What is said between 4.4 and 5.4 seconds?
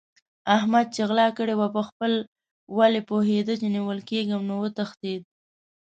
نو وتښتېد.